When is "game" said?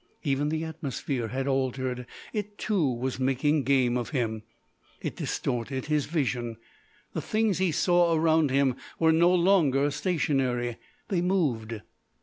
3.63-3.97